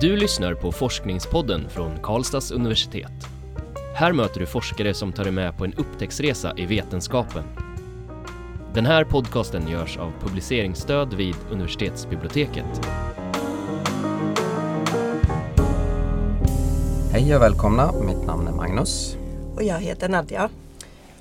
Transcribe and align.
Du 0.00 0.16
lyssnar 0.16 0.54
på 0.54 0.72
Forskningspodden 0.72 1.70
från 1.70 1.98
Karlstads 2.02 2.50
universitet. 2.50 3.12
Här 3.94 4.12
möter 4.12 4.40
du 4.40 4.46
forskare 4.46 4.94
som 4.94 5.12
tar 5.12 5.24
dig 5.24 5.32
med 5.32 5.56
på 5.56 5.64
en 5.64 5.74
upptäcktsresa 5.74 6.52
i 6.56 6.66
vetenskapen. 6.66 7.44
Den 8.74 8.86
här 8.86 9.04
podcasten 9.04 9.68
görs 9.68 9.96
av 9.96 10.12
publiceringsstöd 10.20 11.14
vid 11.14 11.34
universitetsbiblioteket. 11.50 12.86
Hej 17.12 17.36
och 17.36 17.42
välkomna, 17.42 17.92
mitt 17.92 18.26
namn 18.26 18.48
är 18.48 18.52
Magnus. 18.52 19.16
Och 19.54 19.62
jag 19.62 19.80
heter 19.80 20.08
Nadja. 20.08 20.50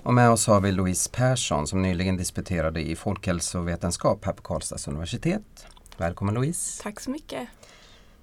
Och 0.04 0.14
med 0.14 0.30
oss 0.30 0.48
har 0.48 0.62
vi 0.62 0.72
Louise 0.72 1.10
Persson 1.14 1.68
som 1.68 1.82
nyligen 1.82 2.18
disputerade 2.18 2.82
i 2.82 2.96
folkhälsovetenskap 2.96 4.26
här 4.26 4.34
på 4.34 4.42
Karlstads 4.42 4.88
universitet. 4.88 5.68
Välkommen 5.98 6.34
Louise! 6.34 6.84
Tack 6.84 7.00
så 7.00 7.12
mycket! 7.12 7.48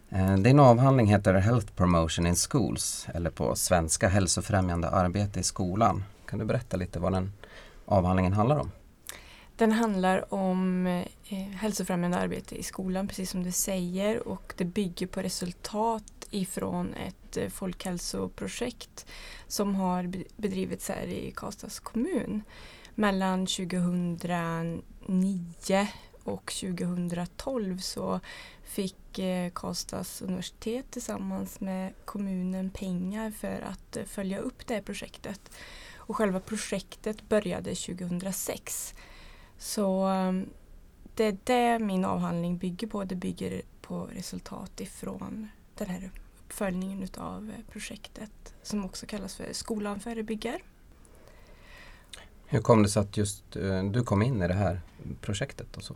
Eh, 0.08 0.36
din 0.36 0.60
avhandling 0.60 1.06
heter 1.06 1.34
Health 1.34 1.72
Promotion 1.72 2.26
in 2.26 2.36
Schools 2.36 3.06
eller 3.14 3.30
på 3.30 3.56
svenska 3.56 4.08
hälsofrämjande 4.08 4.88
arbete 4.88 5.40
i 5.40 5.42
skolan. 5.42 6.04
Kan 6.26 6.38
du 6.38 6.44
berätta 6.44 6.76
lite 6.76 6.98
vad 6.98 7.12
den 7.12 7.32
avhandlingen 7.84 8.32
handlar 8.32 8.58
om? 8.58 8.70
Den 9.56 9.72
handlar 9.72 10.34
om 10.34 10.86
eh, 10.86 11.36
hälsofrämjande 11.36 12.18
arbete 12.18 12.56
i 12.56 12.62
skolan 12.62 13.08
precis 13.08 13.30
som 13.30 13.44
du 13.44 13.52
säger 13.52 14.28
och 14.28 14.54
det 14.56 14.64
bygger 14.64 15.06
på 15.06 15.20
resultat 15.20 16.26
ifrån 16.30 16.94
ett 16.94 17.36
eh, 17.36 17.48
folkhälsoprojekt 17.48 19.06
som 19.48 19.74
har 19.74 20.12
bedrivits 20.36 20.88
här 20.88 21.06
i 21.06 21.32
Karlstads 21.36 21.80
kommun 21.80 22.42
mellan 22.94 23.46
2009 23.46 24.82
och 26.24 26.52
2012 26.52 27.78
så 27.78 28.20
fick 28.62 29.18
eh, 29.18 29.50
Karlstads 29.50 30.22
universitet 30.22 30.90
tillsammans 30.90 31.60
med 31.60 31.92
kommunen 32.04 32.70
pengar 32.70 33.30
för 33.30 33.60
att 33.60 33.96
eh, 33.96 34.04
följa 34.04 34.38
upp 34.38 34.66
det 34.66 34.74
här 34.74 34.82
projektet. 34.82 35.50
Och 35.96 36.16
själva 36.16 36.40
projektet 36.40 37.28
började 37.28 37.74
2006. 37.74 38.94
Så 39.58 40.04
ehm, 40.04 40.50
det 41.14 41.24
är 41.24 41.38
det 41.44 41.84
min 41.84 42.04
avhandling 42.04 42.58
bygger 42.58 42.86
på. 42.86 43.04
Det 43.04 43.14
bygger 43.14 43.62
på 43.80 44.08
resultat 44.12 44.80
ifrån 44.80 45.48
den 45.74 45.88
här 45.88 46.10
uppföljningen 46.46 47.02
utav 47.02 47.50
eh, 47.50 47.72
projektet 47.72 48.54
som 48.62 48.84
också 48.84 49.06
kallas 49.06 49.36
för 49.36 49.52
Skolan 49.52 50.00
förebygger. 50.00 50.62
Hur 52.46 52.60
kom 52.60 52.82
det 52.82 52.88
sig 52.88 53.02
att 53.02 53.16
just 53.16 53.56
eh, 53.56 53.84
du 53.84 54.02
kom 54.02 54.22
in 54.22 54.42
i 54.42 54.48
det 54.48 54.54
här 54.54 54.80
projektet? 55.20 55.76
Och 55.76 55.84
så? 55.84 55.94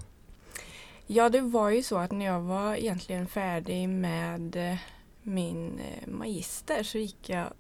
Ja, 1.11 1.29
det 1.29 1.41
var 1.41 1.71
ju 1.71 1.83
så 1.83 1.99
att 1.99 2.13
när 2.13 2.27
jag 2.27 2.41
var 2.41 2.75
egentligen 2.75 3.27
färdig 3.27 3.89
med 3.89 4.57
eh, 4.57 4.79
min 5.23 5.79
eh, 5.79 6.09
magister 6.09 6.83
så 6.83 6.99
gick 6.99 7.29
jag 7.29 7.53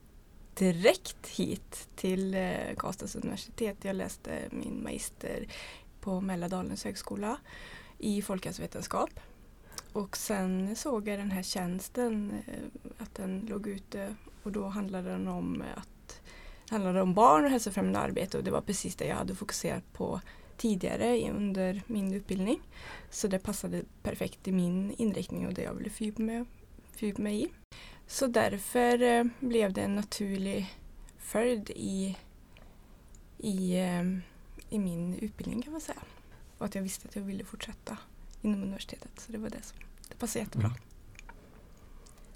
direkt 0.54 1.26
hit 1.28 1.88
till 1.96 2.34
eh, 2.34 2.74
Karlstads 2.76 3.16
universitet. 3.16 3.76
Jag 3.82 3.96
läste 3.96 4.30
min 4.50 4.82
magister 4.82 5.46
på 6.00 6.20
Mälardalens 6.20 6.84
högskola 6.84 7.38
i 7.98 8.22
folkhälsovetenskap. 8.22 9.20
Och 9.92 10.16
sen 10.16 10.76
såg 10.76 11.08
jag 11.08 11.18
den 11.18 11.30
här 11.30 11.42
tjänsten, 11.42 12.42
att 12.98 13.14
den 13.14 13.46
låg 13.48 13.66
ute 13.66 14.14
och 14.42 14.52
då 14.52 14.66
handlade 14.66 15.10
den 15.10 15.28
om 15.28 15.64
att 15.76 16.20
handlade 16.70 17.02
om 17.02 17.14
barn 17.14 17.44
och 17.44 17.50
hälsofrämjande 17.50 17.98
arbete 17.98 18.38
och 18.38 18.44
det 18.44 18.50
var 18.50 18.60
precis 18.60 18.96
det 18.96 19.06
jag 19.06 19.16
hade 19.16 19.34
fokuserat 19.34 19.92
på 19.92 20.20
tidigare 20.58 21.30
under 21.30 21.82
min 21.86 22.14
utbildning. 22.14 22.60
Så 23.10 23.28
det 23.28 23.38
passade 23.38 23.82
perfekt 24.02 24.48
i 24.48 24.52
min 24.52 24.94
inriktning 24.98 25.46
och 25.46 25.54
det 25.54 25.62
jag 25.62 25.74
ville 25.74 25.90
fördjupa 25.90 26.22
mig, 27.22 27.42
i. 27.42 27.48
Så 28.06 28.26
därför 28.26 29.02
eh, 29.02 29.24
blev 29.40 29.72
det 29.72 29.82
en 29.82 29.94
naturlig 29.94 30.74
följd 31.18 31.70
i, 31.70 32.16
i, 33.38 33.76
eh, 33.76 34.02
i 34.70 34.78
min 34.78 35.14
utbildning 35.14 35.62
kan 35.62 35.72
man 35.72 35.80
säga. 35.80 36.02
Och 36.58 36.66
att 36.66 36.74
jag 36.74 36.82
visste 36.82 37.08
att 37.08 37.16
jag 37.16 37.22
ville 37.22 37.44
fortsätta 37.44 37.98
inom 38.42 38.62
universitetet. 38.62 39.20
Så 39.20 39.32
det 39.32 39.38
var 39.38 39.50
det 39.50 39.62
som 39.62 39.78
det 40.08 40.14
passade 40.18 40.44
jättebra. 40.44 40.66
Mm. 40.66 40.78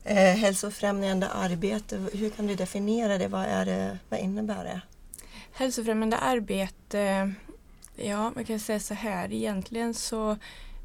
Eh, 0.04 0.36
hälsofrämjande 0.36 1.28
arbete, 1.28 2.06
hur 2.12 2.30
kan 2.30 2.46
du 2.46 2.54
definiera 2.54 3.18
det? 3.18 3.28
Vad, 3.28 3.44
är 3.44 3.66
det, 3.66 3.98
vad 4.08 4.20
innebär 4.20 4.64
det? 4.64 4.80
Hälsofrämjande 5.52 6.16
arbete 6.16 7.34
Ja, 7.96 8.32
man 8.34 8.44
kan 8.44 8.60
säga 8.60 8.80
så 8.80 8.94
här. 8.94 9.32
Egentligen 9.32 9.94
så 9.94 10.36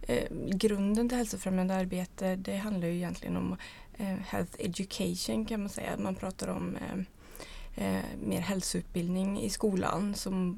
eh, 0.02 0.28
grunden 0.32 1.10
till 1.10 1.18
hälsofrämjande 1.18 1.76
arbete 1.76 2.36
det 2.36 2.56
handlar 2.56 2.88
ju 2.88 2.96
egentligen 2.96 3.38
om 3.38 3.58
eh, 3.98 4.06
health 4.06 4.56
education 4.60 5.46
kan 5.46 5.60
man 5.60 5.70
säga. 5.70 5.98
Man 5.98 6.16
pratar 6.16 6.48
om 6.48 6.76
eh, 6.76 7.00
eh 7.86 8.04
mer 8.24 8.40
hälsoutbildning 8.40 9.42
i 9.42 9.50
skolan 9.50 10.16
som 10.16 10.58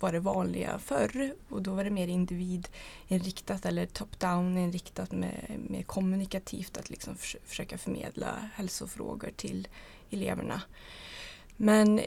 var 0.00 0.12
det 0.12 0.20
vanliga 0.20 0.78
förr 0.78 1.34
och 1.48 1.62
då 1.62 1.74
var 1.74 1.84
det 1.84 1.90
mer 1.90 2.08
individinriktat 2.08 3.66
eller 3.66 3.86
top-down 3.86 4.58
inriktat 4.58 5.12
med 5.12 5.60
mer 5.68 5.82
kommunikativt 5.82 6.76
att 6.76 6.90
liksom 6.90 7.16
för, 7.16 7.38
försöka 7.44 7.78
förmedla 7.78 8.50
hälsofrågor 8.54 9.30
till 9.36 9.68
eleverna. 10.10 10.62
Men 11.56 12.00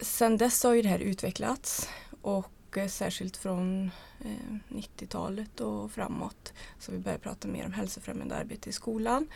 sen 0.00 0.36
dess 0.36 0.64
har 0.64 0.74
ju 0.74 0.82
det 0.82 0.88
här 0.88 0.98
utvecklats 0.98 1.88
och 2.22 2.50
Eh, 2.76 2.88
särskilt 2.88 3.36
från 3.36 3.90
eh, 4.20 4.56
90-talet 4.68 5.60
och 5.60 5.90
framåt 5.90 6.52
så 6.78 6.92
vi 6.92 6.98
börjar 6.98 7.18
prata 7.18 7.48
mer 7.48 7.66
om 7.66 7.72
hälsofrämjande 7.72 8.36
arbete 8.36 8.70
i 8.70 8.72
skolan. 8.72 9.28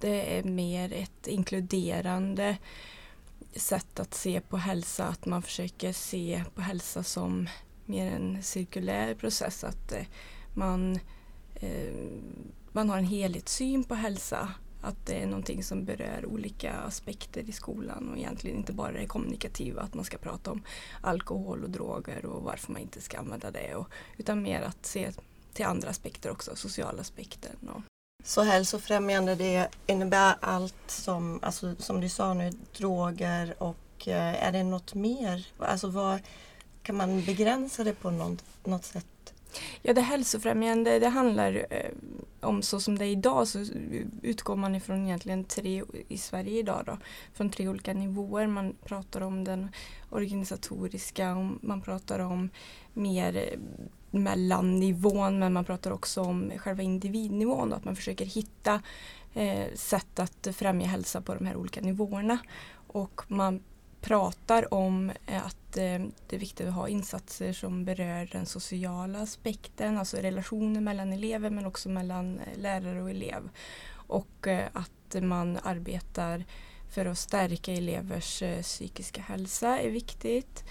Det 0.00 0.38
är 0.38 0.42
mer 0.42 0.92
ett 0.92 1.26
inkluderande 1.26 2.56
sätt 3.52 4.00
att 4.00 4.14
se 4.14 4.40
på 4.40 4.56
hälsa, 4.56 5.04
att 5.04 5.26
man 5.26 5.42
försöker 5.42 5.92
se 5.92 6.44
på 6.54 6.60
hälsa 6.60 7.02
som 7.02 7.48
mer 7.84 8.12
en 8.12 8.42
cirkulär 8.42 9.14
process, 9.14 9.64
att 9.64 9.92
eh, 9.92 10.06
man, 10.54 10.98
eh, 11.54 11.94
man 12.72 12.90
har 12.90 12.98
en 12.98 13.04
helhetssyn 13.04 13.84
på 13.84 13.94
hälsa 13.94 14.52
att 14.80 15.06
det 15.06 15.22
är 15.22 15.26
någonting 15.26 15.62
som 15.62 15.84
berör 15.84 16.26
olika 16.26 16.72
aspekter 16.72 17.48
i 17.48 17.52
skolan 17.52 18.08
och 18.10 18.18
egentligen 18.18 18.56
inte 18.56 18.72
bara 18.72 18.92
det 18.92 19.06
kommunikativa, 19.06 19.82
att 19.82 19.94
man 19.94 20.04
ska 20.04 20.18
prata 20.18 20.50
om 20.50 20.62
alkohol 21.00 21.64
och 21.64 21.70
droger 21.70 22.26
och 22.26 22.42
varför 22.42 22.72
man 22.72 22.82
inte 22.82 23.00
ska 23.00 23.18
använda 23.18 23.50
det. 23.50 23.74
Och, 23.74 23.88
utan 24.16 24.42
mer 24.42 24.62
att 24.62 24.86
se 24.86 25.12
till 25.52 25.64
andra 25.64 25.88
aspekter 25.88 26.30
också, 26.30 26.56
sociala 26.56 27.00
aspekter. 27.00 27.50
Och. 27.62 27.82
Så 28.24 28.42
hälsofrämjande 28.42 29.34
det 29.34 29.68
innebär 29.86 30.36
allt 30.40 30.90
som, 30.90 31.38
alltså, 31.42 31.74
som 31.78 32.00
du 32.00 32.08
sa 32.08 32.34
nu, 32.34 32.52
droger 32.76 33.54
och 33.58 34.08
eh, 34.08 34.46
är 34.46 34.52
det 34.52 34.64
något 34.64 34.94
mer? 34.94 35.46
Alltså 35.58 35.88
vad, 35.88 36.20
kan 36.82 36.96
man 36.96 37.24
begränsa 37.24 37.84
det 37.84 37.94
på 37.94 38.10
något, 38.10 38.44
något 38.64 38.84
sätt? 38.84 39.34
Ja, 39.82 39.92
det 39.92 40.00
hälsofrämjande 40.00 40.98
det 40.98 41.08
handlar 41.08 41.66
eh, 41.70 41.90
om 42.40 42.62
så 42.62 42.80
som 42.80 42.98
det 42.98 43.04
är 43.04 43.10
idag 43.10 43.48
så 43.48 43.64
utgår 44.22 44.56
man 44.56 44.74
ifrån 44.74 45.04
egentligen 45.04 45.44
tre 45.44 45.82
i 46.08 46.18
Sverige 46.18 46.58
idag 46.58 46.82
då, 46.86 46.98
från 47.34 47.50
tre 47.50 47.68
olika 47.68 47.94
nivåer. 47.94 48.46
Man 48.46 48.74
pratar 48.84 49.20
om 49.20 49.44
den 49.44 49.68
organisatoriska, 50.10 51.34
man 51.60 51.80
pratar 51.80 52.18
om 52.18 52.50
mer 52.92 53.56
mellannivån 54.10 55.38
men 55.38 55.52
man 55.52 55.64
pratar 55.64 55.90
också 55.90 56.20
om 56.20 56.52
själva 56.56 56.82
individnivån. 56.82 57.70
Då, 57.70 57.76
att 57.76 57.84
man 57.84 57.96
försöker 57.96 58.24
hitta 58.24 58.82
eh, 59.34 59.74
sätt 59.74 60.18
att 60.18 60.48
främja 60.52 60.86
hälsa 60.86 61.20
på 61.20 61.34
de 61.34 61.46
här 61.46 61.56
olika 61.56 61.80
nivåerna. 61.80 62.38
Och 62.86 63.20
man 63.28 63.60
pratar 64.00 64.74
om 64.74 65.10
eh, 65.26 65.46
att 65.46 65.76
eh, 65.76 65.98
det 66.28 66.36
är 66.36 66.38
viktigt 66.38 66.68
att 66.68 66.74
ha 66.74 66.88
insatser 66.88 67.52
som 67.52 67.84
berör 67.84 68.28
den 68.32 68.46
sociala 68.46 69.20
aspekten, 69.20 69.98
alltså 69.98 70.16
relationer 70.16 70.80
mellan 70.80 71.12
elever 71.12 71.50
men 71.50 71.66
också 71.66 71.88
mellan 71.88 72.38
eh, 72.38 72.58
lärare 72.58 73.02
och 73.02 73.10
elev. 73.10 73.48
Och 73.90 74.46
att 74.72 75.22
man 75.22 75.58
arbetar 75.62 76.44
för 76.90 77.06
att 77.06 77.18
stärka 77.18 77.72
elevers 77.72 78.42
psykiska 78.62 79.20
hälsa 79.20 79.78
är 79.78 79.90
viktigt. 79.90 80.64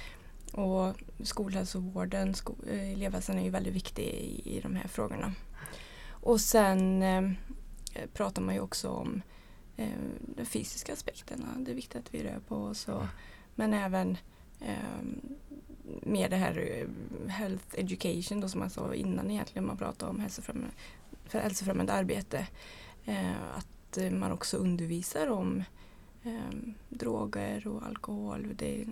Och 0.51 0.93
skolhälsovården, 1.23 2.33
sko 2.33 2.53
elevhälsan 2.71 3.39
är 3.39 3.43
ju 3.43 3.49
väldigt 3.49 3.73
viktig 3.73 4.03
i, 4.03 4.57
i 4.57 4.59
de 4.61 4.75
här 4.75 4.87
frågorna. 4.87 5.33
Och 6.27 6.41
sen 6.41 7.03
eh, 7.03 7.31
pratar 8.13 8.41
man 8.41 8.55
ju 8.55 8.61
också 8.61 8.89
om 8.89 9.21
eh, 9.77 9.89
de 10.19 10.45
fysiska 10.45 10.93
aspekterna. 10.93 11.45
Det 11.57 11.71
är 11.71 11.75
viktigt 11.75 11.95
att 11.95 12.13
vi 12.13 12.23
rör 12.23 12.39
på 12.47 12.55
oss. 12.55 12.87
Och, 12.87 13.03
men 13.55 13.73
även 13.73 14.17
eh, 14.61 15.01
mer 16.01 16.29
det 16.29 16.35
här 16.35 16.57
eh, 16.57 17.29
health 17.29 17.65
education 17.73 18.41
då 18.41 18.49
som 18.49 18.59
man 18.59 18.69
sa 18.69 18.93
innan 18.93 19.31
egentligen 19.31 19.67
man 19.67 19.77
pratar 19.77 20.07
om 20.07 20.19
hälsofrämjande, 20.19 20.75
hälsofrämjande 21.31 21.93
arbete. 21.93 22.47
Eh, 23.05 23.57
att 23.57 23.97
man 24.11 24.31
också 24.31 24.57
undervisar 24.57 25.27
om 25.29 25.63
eh, 26.23 26.57
droger 26.89 27.67
och 27.67 27.83
alkohol. 27.83 28.47
Det, 28.55 28.85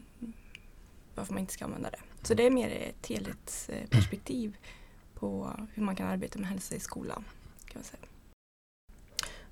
varför 1.15 1.33
man 1.33 1.41
inte 1.41 1.53
ska 1.53 1.65
använda 1.65 1.89
det. 1.89 1.99
Så 2.21 2.33
det 2.33 2.45
är 2.45 2.51
mer 2.51 2.69
ett 2.69 3.07
helhetsperspektiv 3.07 4.57
på 5.13 5.51
hur 5.73 5.83
man 5.83 5.95
kan 5.95 6.07
arbeta 6.07 6.39
med 6.39 6.49
hälsa 6.49 6.75
i 6.75 6.79
skolan. 6.79 7.23
Kan 7.65 7.73
man 7.79 7.83
säga. 7.83 8.14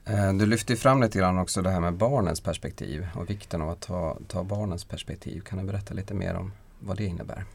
Eh, 0.05 0.33
du 0.33 0.45
lyfter 0.45 0.75
fram 0.75 1.01
lite 1.01 1.19
grann 1.19 1.37
också 1.37 1.61
det 1.61 1.69
här 1.69 1.79
med 1.79 1.93
barnens 1.93 2.41
perspektiv 2.41 3.07
och 3.15 3.29
vikten 3.29 3.61
av 3.61 3.69
att 3.69 3.81
ta, 3.81 4.17
ta 4.27 4.43
barnens 4.43 4.85
perspektiv. 4.85 5.41
Kan 5.41 5.57
du 5.59 5.65
berätta 5.65 5.93
lite 5.93 6.13
mer 6.13 6.35
om 6.35 6.51
vad 6.79 6.97
det 6.97 7.05
innebär? 7.05 7.45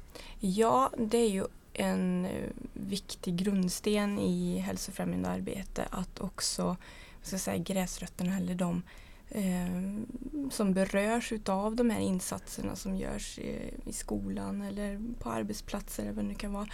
Ja, 0.40 0.90
det 0.98 1.18
är 1.18 1.28
ju 1.28 1.44
en 1.72 2.24
eh, 2.24 2.50
viktig 2.72 3.36
grundsten 3.36 4.18
i 4.18 4.58
hälsofrämjande 4.58 5.28
arbete 5.28 5.84
att 5.90 6.20
också 6.20 6.76
ska 7.22 7.38
säga, 7.38 7.58
gräsrötterna 7.58 8.36
eller 8.36 8.54
de 8.54 8.82
eh, 9.30 10.50
som 10.50 10.72
berörs 10.72 11.32
utav 11.32 11.76
de 11.76 11.90
här 11.90 12.00
insatserna 12.00 12.76
som 12.76 12.96
görs 12.96 13.38
i, 13.38 13.74
i 13.84 13.92
skolan 13.92 14.62
eller 14.62 15.00
på 15.18 15.30
arbetsplatser 15.30 16.02
eller 16.02 16.12
vad 16.12 16.24
det 16.24 16.28
nu 16.28 16.34
kan 16.34 16.52
vara. 16.52 16.68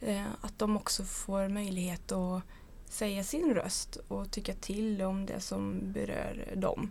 Eh, 0.00 0.26
att 0.40 0.58
de 0.58 0.76
också 0.76 1.04
får 1.04 1.48
möjlighet 1.48 2.12
att 2.12 2.42
säga 2.88 3.24
sin 3.24 3.54
röst 3.54 3.96
och 4.08 4.30
tycka 4.30 4.54
till 4.54 5.02
om 5.02 5.26
det 5.26 5.40
som 5.40 5.92
berör 5.92 6.52
dem. 6.56 6.90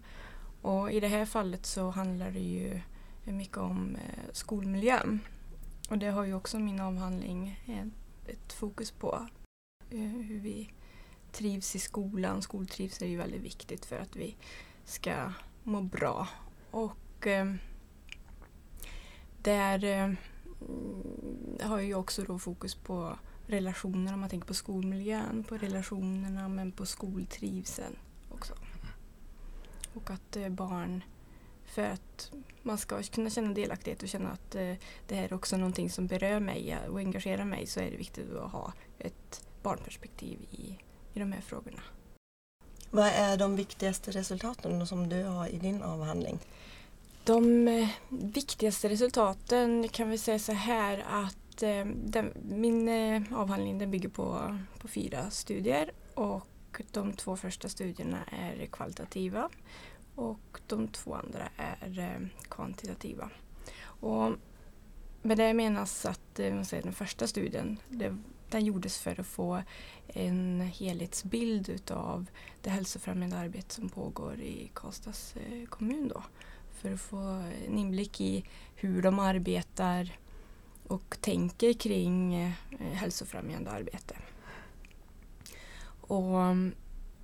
Och 0.61 0.91
i 0.91 0.99
det 0.99 1.07
här 1.07 1.25
fallet 1.25 1.65
så 1.65 1.89
handlar 1.89 2.31
det 2.31 2.39
ju 2.39 2.81
mycket 3.23 3.57
om 3.57 3.95
eh, 3.95 4.23
skolmiljön. 4.31 5.19
Och 5.89 5.97
det 5.97 6.07
har 6.07 6.23
ju 6.23 6.33
också 6.33 6.59
min 6.59 6.79
avhandling 6.79 7.63
eh, 7.65 7.87
ett 8.33 8.53
fokus 8.53 8.91
på. 8.91 9.27
Eh, 9.89 9.99
hur 9.99 10.39
vi 10.39 10.73
trivs 11.31 11.75
i 11.75 11.79
skolan. 11.79 12.41
Skoltrivsel 12.41 13.07
är 13.07 13.11
ju 13.11 13.17
väldigt 13.17 13.41
viktigt 13.41 13.85
för 13.85 13.99
att 13.99 14.15
vi 14.15 14.35
ska 14.85 15.31
må 15.63 15.81
bra. 15.81 16.27
Och 16.71 17.27
där 19.41 20.17
har 21.61 21.79
jag 21.79 21.99
också 21.99 22.23
då 22.23 22.39
fokus 22.39 22.75
på 22.75 23.17
relationer 23.47 24.13
om 24.13 24.19
man 24.19 24.29
tänker 24.29 24.47
på 24.47 24.53
skolmiljön, 24.53 25.43
på 25.43 25.57
relationerna 25.57 26.47
men 26.47 26.71
på 26.71 26.85
skoltrivseln 26.85 27.95
också. 28.31 28.53
Och 29.93 30.09
att 30.09 30.35
eh, 30.35 30.49
barn, 30.49 31.03
för 31.65 31.81
att 31.81 32.31
man 32.61 32.77
ska 32.77 33.03
kunna 33.03 33.29
känna 33.29 33.53
delaktighet 33.53 34.03
och 34.03 34.09
känna 34.09 34.31
att 34.31 34.55
eh, 34.55 34.73
det 35.07 35.15
här 35.15 35.23
är 35.23 35.33
också 35.33 35.57
någonting 35.57 35.89
som 35.89 36.07
berör 36.07 36.39
mig 36.39 36.77
och 36.89 36.99
engagerar 36.99 37.45
mig 37.45 37.67
så 37.67 37.79
är 37.79 37.91
det 37.91 37.97
viktigt 37.97 38.35
att 38.35 38.51
ha 38.51 38.73
ett 38.99 39.47
barnperspektiv 39.63 40.39
i, 40.51 40.79
i 41.13 41.19
de 41.19 41.31
här 41.31 41.41
frågorna. 41.41 41.81
Vad 42.89 43.07
är 43.07 43.37
de 43.37 43.55
viktigaste 43.55 44.11
resultaten 44.11 44.87
som 44.87 45.09
du 45.09 45.23
har 45.23 45.47
i 45.47 45.57
din 45.57 45.81
avhandling? 45.81 46.39
De 47.23 47.67
eh, 47.67 47.89
viktigaste 48.09 48.89
resultaten 48.89 49.89
kan 49.89 50.09
vi 50.09 50.17
säga 50.17 50.39
så 50.39 50.51
här 50.51 51.05
att 51.09 51.37
eh, 51.63 51.85
den, 51.85 52.33
min 52.43 52.87
eh, 52.87 53.21
avhandling 53.31 53.77
den 53.77 53.91
bygger 53.91 54.09
på, 54.09 54.57
på 54.79 54.87
fyra 54.87 55.29
studier 55.29 55.91
och 56.13 56.81
de 56.91 57.13
två 57.13 57.35
första 57.35 57.69
studierna 57.69 58.19
är 58.31 58.65
kvalitativa 58.65 59.49
och 60.15 60.59
de 60.67 60.87
två 60.87 61.13
andra 61.13 61.49
är 61.57 61.99
eh, 61.99 62.27
kvantitativa. 62.49 63.29
Och 63.83 64.31
med 65.21 65.37
det 65.37 65.53
menas 65.53 66.05
att 66.05 66.39
eh, 66.39 66.61
säger, 66.61 66.83
den 66.83 66.93
första 66.93 67.27
studien 67.27 67.79
det, 67.89 68.17
den 68.49 68.65
gjordes 68.65 68.97
för 68.97 69.19
att 69.19 69.27
få 69.27 69.61
en 70.07 70.61
helhetsbild 70.61 71.69
utav 71.69 72.25
det 72.61 72.69
hälsofrämjande 72.69 73.37
arbete 73.37 73.75
som 73.75 73.89
pågår 73.89 74.39
i 74.39 74.71
Karlstads 74.73 75.35
eh, 75.35 75.65
kommun. 75.65 76.07
Då, 76.07 76.23
för 76.71 76.93
att 76.93 77.01
få 77.01 77.43
en 77.67 77.77
inblick 77.77 78.21
i 78.21 78.45
hur 78.75 79.01
de 79.01 79.19
arbetar 79.19 80.17
och 80.87 81.17
tänker 81.21 81.73
kring 81.73 82.35
eh, 82.35 82.51
hälsofrämjande 82.79 83.71
arbete. 83.71 84.15
Och 86.01 86.41
mm, 86.41 86.75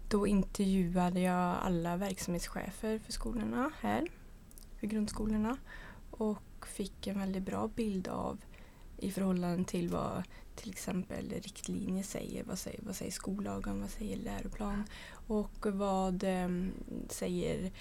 då 0.10 0.28
intervjuade 0.28 1.19
jag 1.19 1.58
alla 1.63 1.98
verksamhetschefer 1.98 3.00
för 3.00 3.12
skolorna 3.12 3.72
här, 3.81 4.08
för 4.80 4.88
grundskolorna 4.88 5.58
och 6.12 6.66
fick 6.68 7.08
en 7.08 7.19
väldigt 7.19 7.44
bra 7.44 7.68
bild 7.68 8.08
av 8.08 8.38
i 8.98 9.12
förhållande 9.12 9.63
till 9.63 9.90
vad 9.90 10.24
till 10.56 10.69
exempel 10.69 11.30
riktlinjer 11.30 12.04
säger. 12.04 12.44
Vad 12.44 12.60
säger, 12.60 12.80
vad 12.81 12.96
säger 12.96 13.12
skollagen, 13.12 13.81
vad 13.81 13.90
säger 13.90 14.18
läroplan 14.18 14.84
och 15.28 15.66
vad 15.66 16.24
eh, 16.24 16.50
säger 17.10 17.72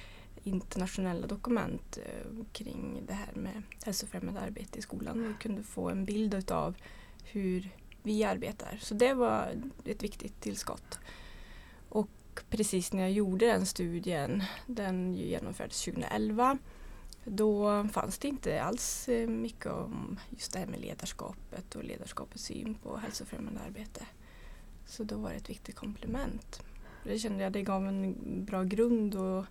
internationella 0.45 1.27
dokument 1.27 1.99
eh, 2.07 2.45
kring 2.53 3.03
det 3.07 3.13
här 3.13 3.33
med 3.35 3.63
hälsofrämjande 3.85 4.41
arbete 4.41 4.79
i 4.79 4.83
skolan 4.83 5.35
och 5.35 5.43
kunde 5.43 5.63
få 5.63 5.89
en 5.89 6.05
bild 6.05 6.51
av 6.51 6.75
hur 7.25 7.71
vi 8.03 8.25
arbetar. 8.25 8.79
Så 8.81 8.95
det 8.95 9.15
var 9.15 9.63
ett 9.85 10.03
viktigt 10.03 10.41
tillskott. 10.41 10.99
Och 11.89 12.11
precis 12.51 12.93
när 12.93 13.03
jag 13.03 13.13
gjorde 13.13 13.47
den 13.47 13.67
studien, 13.67 14.43
den 14.67 15.15
genomfördes 15.15 15.85
2011, 15.85 16.59
då 17.25 17.85
fanns 17.93 18.19
det 18.19 18.29
inte 18.29 18.63
alls 18.63 19.09
eh, 19.09 19.29
mycket 19.29 19.73
om 19.73 20.19
just 20.31 20.53
det 20.53 20.59
här 20.59 20.67
med 20.67 20.81
ledarskapet 20.81 21.75
och 21.75 21.85
ledarskapets 21.85 22.45
syn 22.45 22.75
på 22.75 22.97
hälsofrämjande 22.97 23.61
arbete. 23.61 24.07
Så 24.87 25.05
då 25.05 25.17
var 25.17 25.31
det 25.31 25.37
ett 25.37 25.51
viktigt 25.51 25.77
komplement. 25.77 26.63
Det 27.05 27.19
kände 27.19 27.43
jag 27.43 27.53
det 27.53 27.63
gav 27.63 27.87
en 27.87 28.15
bra 28.45 28.65
grund 28.65 29.15
och 29.15 29.45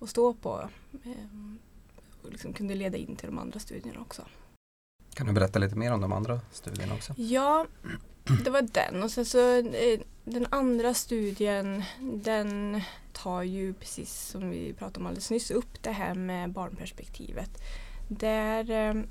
att 0.00 0.08
stå 0.08 0.34
på 0.34 0.68
ehm, 1.04 1.58
och 2.22 2.32
liksom 2.32 2.52
kunde 2.52 2.74
leda 2.74 2.96
in 2.96 3.16
till 3.16 3.26
de 3.26 3.38
andra 3.38 3.60
studierna 3.60 4.00
också. 4.00 4.22
Kan 5.14 5.26
du 5.26 5.32
berätta 5.32 5.58
lite 5.58 5.76
mer 5.76 5.92
om 5.92 6.00
de 6.00 6.12
andra 6.12 6.40
studierna 6.52 6.94
också? 6.94 7.14
Ja, 7.16 7.66
det 8.44 8.50
var 8.50 8.62
den 8.62 9.02
och 9.02 9.10
sen 9.10 9.24
så 9.24 9.58
eh, 9.58 10.00
den 10.24 10.46
andra 10.50 10.94
studien 10.94 11.82
den 12.00 12.80
tar 13.12 13.42
ju 13.42 13.74
precis 13.74 14.12
som 14.12 14.50
vi 14.50 14.72
pratade 14.72 15.00
om 15.00 15.06
alldeles 15.06 15.30
nyss 15.30 15.50
upp 15.50 15.82
det 15.82 15.90
här 15.90 16.14
med 16.14 16.52
barnperspektivet. 16.52 17.50
Där 18.08 18.70
eh, 18.70 19.02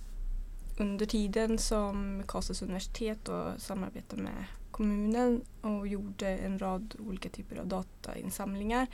under 0.79 1.05
tiden 1.05 1.57
som 1.57 2.23
Karlstads 2.27 2.61
universitet 2.61 3.19
då 3.23 3.53
samarbetade 3.57 4.21
med 4.21 4.45
kommunen 4.75 5.41
och 5.61 5.87
gjorde 5.87 6.27
en 6.27 6.59
rad 6.59 6.95
olika 6.99 7.29
typer 7.29 7.55
av 7.55 7.67
datainsamlingar 7.67 8.87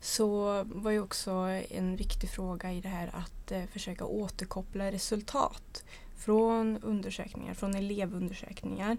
så 0.00 0.62
var 0.64 0.90
ju 0.90 1.00
också 1.00 1.30
en 1.70 1.96
viktig 1.96 2.30
fråga 2.30 2.72
i 2.72 2.80
det 2.80 2.88
här 2.88 3.10
att 3.14 3.52
eh, 3.52 3.64
försöka 3.64 4.04
återkoppla 4.04 4.92
resultat 4.92 5.84
från 6.16 6.78
undersökningar, 6.82 7.54
från 7.54 7.74
elevundersökningar 7.74 8.96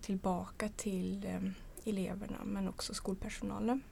tillbaka 0.00 0.68
till 0.68 1.24
eh, 1.24 1.40
eleverna 1.84 2.38
men 2.44 2.68
också 2.68 2.94
skolpersonalen. 2.94 3.82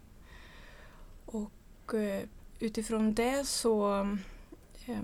Och 1.25 1.95
eh, 1.95 2.23
utifrån 2.59 3.15
det 3.15 3.47
så 3.47 4.01
eh, 4.87 5.03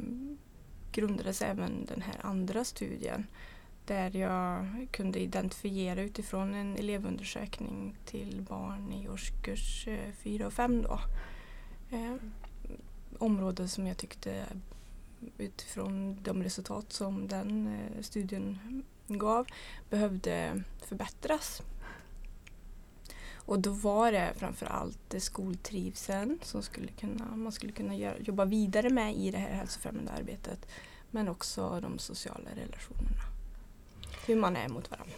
grundades 0.93 1.43
även 1.43 1.87
den 1.87 2.03
här 2.03 2.17
andra 2.23 2.65
studien 2.65 3.27
där 3.91 4.17
jag 4.17 4.67
kunde 4.91 5.21
identifiera 5.21 6.03
utifrån 6.03 6.55
en 6.55 6.77
elevundersökning 6.77 7.97
till 8.05 8.43
barn 8.49 8.93
i 8.93 9.09
årskurs 9.09 9.89
eh, 9.89 10.13
4 10.23 10.47
och 10.47 10.53
5 10.53 10.83
då. 10.83 11.01
Eh, 11.91 12.15
områden 13.19 13.69
som 13.69 13.87
jag 13.87 13.97
tyckte 13.97 14.47
utifrån 15.39 16.23
de 16.23 16.43
resultat 16.43 16.93
som 16.93 17.29
den 17.29 17.67
eh, 17.67 18.03
studien 18.03 18.59
gav 19.07 19.47
behövde 19.91 20.63
förbättras. 20.87 21.63
Och 23.35 23.61
då 23.61 23.71
var 23.71 24.13
det 24.13 24.33
framförallt 24.37 25.15
skoltrivseln 25.19 26.39
som 26.43 26.63
skulle 26.63 26.93
kunna, 26.93 27.37
man 27.37 27.53
skulle 27.53 27.73
kunna 27.73 27.97
göra, 27.97 28.19
jobba 28.19 28.45
vidare 28.45 28.91
med 28.91 29.17
i 29.17 29.31
det 29.31 29.39
här 29.39 29.55
hälsofrämjande 29.55 30.13
arbetet. 30.13 30.67
Men 31.11 31.29
också 31.29 31.81
de 31.81 31.99
sociala 31.99 32.51
relationerna. 32.55 33.30
Hur 34.27 34.37
man 34.37 34.57
är 34.57 34.69
mot 34.69 34.91
varandra. 34.91 35.15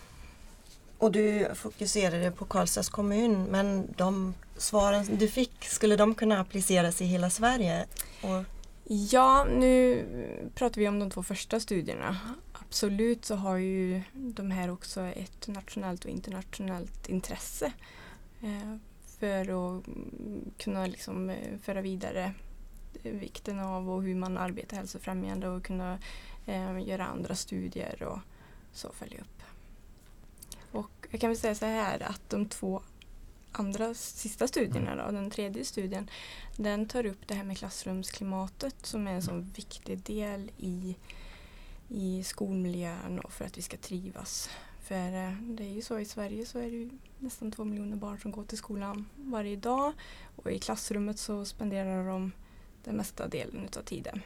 Och 0.99 1.12
du 1.12 1.49
fokuserade 1.54 2.30
på 2.30 2.44
Karlstads 2.44 2.88
kommun 2.88 3.44
men 3.44 3.94
de 3.97 4.35
svaren 4.56 5.16
du 5.18 5.28
fick, 5.28 5.64
skulle 5.64 5.97
de 5.97 6.14
kunna 6.14 6.40
appliceras 6.40 7.02
i 7.02 7.04
hela 7.04 7.30
Sverige? 7.30 7.87
Och... 8.23 8.44
Ja, 8.85 9.44
nu 9.44 10.04
pratar 10.54 10.80
vi 10.80 10.88
om 10.88 10.99
de 10.99 11.11
två 11.11 11.23
första 11.23 11.61
studierna. 11.61 12.16
Absolut 12.52 13.25
så 13.25 13.35
har 13.35 13.56
ju 13.56 14.02
de 14.12 14.50
här 14.50 14.71
också 14.71 15.00
ett 15.00 15.49
nationellt 15.49 16.04
och 16.04 16.11
internationellt 16.11 17.09
intresse. 17.09 17.73
Eh, 18.42 18.76
för 19.18 19.40
att 19.40 19.85
kunna 20.59 20.87
liksom 20.87 21.30
eh, 21.30 21.59
föra 21.62 21.80
vidare 21.80 22.35
vikten 23.02 23.61
av 23.61 23.90
och 23.90 24.02
hur 24.02 24.14
man 24.14 24.38
arbetar 24.38 24.76
hälsofrämjande 24.76 25.49
och 25.49 25.64
kunna 25.64 25.99
eh, 26.47 26.88
göra 26.88 27.06
andra 27.06 27.35
studier 27.35 28.02
och 28.02 28.18
så 28.72 28.92
följa 28.92 29.20
upp. 29.20 29.42
Och 30.72 31.06
jag 31.10 31.20
kan 31.20 31.30
väl 31.30 31.38
säga 31.38 31.54
så 31.54 31.66
här 31.66 32.02
att 32.02 32.30
de 32.30 32.46
två 32.46 32.82
andra 33.52 33.94
sista 33.94 34.48
studierna, 34.48 34.96
då, 34.96 35.10
den 35.10 35.30
tredje 35.30 35.64
studien, 35.64 36.10
den 36.56 36.86
tar 36.86 37.06
upp 37.06 37.28
det 37.28 37.34
här 37.34 37.44
med 37.44 37.58
klassrumsklimatet 37.58 38.86
som 38.86 39.06
är 39.06 39.12
en 39.12 39.22
sån 39.22 39.50
viktig 39.56 39.98
del 39.98 40.50
i, 40.58 40.96
i 41.88 42.22
skolmiljön 42.24 43.20
och 43.24 43.32
för 43.32 43.44
att 43.44 43.58
vi 43.58 43.62
ska 43.62 43.76
trivas. 43.76 44.50
För 44.82 45.26
eh, 45.26 45.32
det 45.32 45.64
är 45.64 45.72
ju 45.72 45.82
så 45.82 45.98
i 45.98 46.04
Sverige 46.04 46.46
så 46.46 46.58
är 46.58 46.70
det 46.70 46.90
nästan 47.18 47.52
två 47.52 47.64
miljoner 47.64 47.96
barn 47.96 48.20
som 48.20 48.32
går 48.32 48.44
till 48.44 48.58
skolan 48.58 49.08
varje 49.16 49.56
dag 49.56 49.92
och 50.36 50.52
i 50.52 50.58
klassrummet 50.58 51.18
så 51.18 51.44
spenderar 51.44 52.08
de 52.08 52.32
den 52.84 52.96
mesta 52.96 53.28
delen 53.28 53.64
utav 53.64 53.82
tiden. 53.82 54.22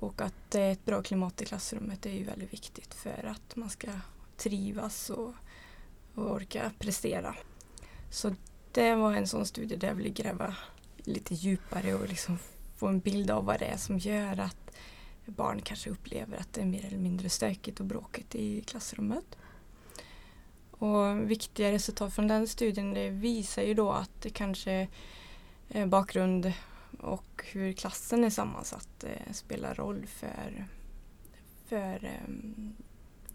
Och 0.00 0.20
att 0.20 0.34
det 0.48 0.60
är 0.60 0.72
ett 0.72 0.84
bra 0.84 1.02
klimat 1.02 1.42
i 1.42 1.44
klassrummet 1.44 2.06
är 2.06 2.10
ju 2.10 2.24
väldigt 2.24 2.52
viktigt 2.52 2.94
för 2.94 3.26
att 3.26 3.56
man 3.56 3.70
ska 3.70 3.88
trivas 4.36 5.10
och, 5.10 5.34
och 6.14 6.30
orka 6.30 6.70
prestera. 6.78 7.36
Så 8.10 8.34
det 8.72 8.94
var 8.94 9.12
en 9.12 9.26
sån 9.26 9.46
studie 9.46 9.76
där 9.76 9.88
jag 9.88 9.94
ville 9.94 10.08
gräva 10.08 10.56
lite 10.96 11.34
djupare 11.34 11.94
och 11.94 12.08
liksom 12.08 12.38
få 12.76 12.86
en 12.86 13.00
bild 13.00 13.30
av 13.30 13.44
vad 13.44 13.60
det 13.60 13.66
är 13.66 13.76
som 13.76 13.98
gör 13.98 14.40
att 14.40 14.70
barn 15.26 15.62
kanske 15.62 15.90
upplever 15.90 16.36
att 16.36 16.52
det 16.52 16.60
är 16.60 16.66
mer 16.66 16.86
eller 16.86 16.98
mindre 16.98 17.28
stökigt 17.28 17.80
och 17.80 17.86
bråkigt 17.86 18.34
i 18.34 18.60
klassrummet. 18.60 19.36
Och 20.70 21.30
viktiga 21.30 21.72
resultat 21.72 22.14
från 22.14 22.28
den 22.28 22.48
studien 22.48 22.94
det 22.94 23.10
visar 23.10 23.62
ju 23.62 23.74
då 23.74 23.92
att 23.92 24.22
det 24.22 24.30
kanske 24.30 24.88
är 25.68 25.86
bakgrund 25.86 26.52
och 26.98 27.44
hur 27.52 27.72
klassen 27.72 28.24
är 28.24 28.30
sammansatt 28.30 29.04
eh, 29.04 29.32
spelar 29.32 29.74
roll 29.74 30.06
för, 30.06 30.66
för 31.66 32.04
eh, 32.04 32.34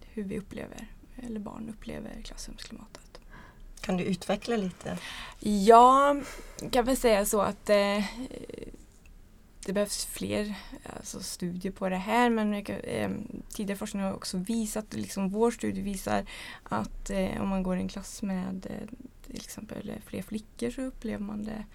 hur 0.01 0.23
vi 0.23 0.39
upplever, 0.39 0.87
eller 1.15 1.39
barn 1.39 1.69
upplever 1.69 2.21
klassrumsklimatet. 2.21 3.19
Kan 3.81 3.97
du 3.97 4.03
utveckla 4.03 4.57
lite? 4.57 4.97
Ja, 5.39 6.15
kan 6.71 6.85
väl 6.85 6.97
säga 6.97 7.25
så 7.25 7.41
att 7.41 7.69
eh, 7.69 8.03
det 9.65 9.73
behövs 9.73 10.05
fler 10.05 10.55
alltså, 10.83 11.19
studier 11.19 11.71
på 11.71 11.89
det 11.89 11.95
här 11.95 12.29
men 12.29 12.53
eh, 12.53 13.11
tidigare 13.49 13.77
forskning 13.77 14.03
har 14.03 14.13
också 14.13 14.37
visat, 14.37 14.93
liksom 14.93 15.29
vår 15.29 15.51
studie 15.51 15.81
visar 15.81 16.25
att 16.63 17.09
eh, 17.09 17.41
om 17.41 17.49
man 17.49 17.63
går 17.63 17.77
i 17.77 17.81
en 17.81 17.87
klass 17.87 18.21
med 18.21 18.67
eh, 18.69 18.97
till 19.25 19.35
exempel 19.35 19.91
fler 20.05 20.21
flickor 20.21 20.69
så 20.69 20.81
upplever 20.81 21.23
man 21.23 21.43
det 21.43 21.65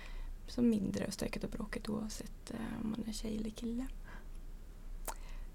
som 0.50 0.68
mindre 0.68 1.10
stökigt 1.10 1.44
och 1.44 1.50
bråkigt 1.50 1.88
oavsett 1.88 2.50
eh, 2.50 2.82
om 2.82 2.90
man 2.90 3.04
är 3.08 3.12
tjej 3.12 3.36
eller 3.36 3.50
kille. 3.50 3.86